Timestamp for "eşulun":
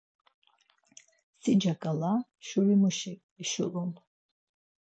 3.41-3.91